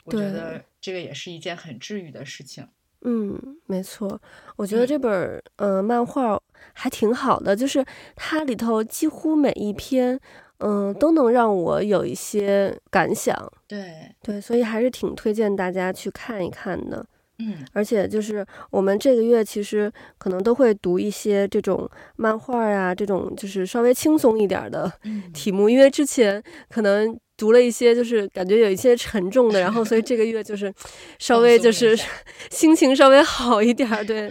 [0.04, 2.66] 我觉得这个也是一件很治愈的事情。
[3.02, 4.20] 嗯，没错，
[4.56, 5.12] 我觉得这本
[5.56, 6.40] 嗯、呃、漫画
[6.72, 7.84] 还挺好的，就是
[8.16, 10.18] 它里头几乎每一篇
[10.58, 13.34] 嗯、呃、都能让我有一些感想。
[13.66, 17.04] 对对，所以还是挺推荐大家去看一看的。
[17.38, 24.92] 嗯，而且就是我们这个月其实可能都会读一些这种漫画啊，这种就是稍微轻松一点的
[25.32, 27.18] 题目，嗯、因为之前可能。
[27.40, 30.70] 读了一些，就是感觉有一些沉重的，然后所以这个月就是
[31.18, 31.98] 稍微就是
[32.52, 34.04] 心情稍微好一点儿。
[34.04, 34.30] 对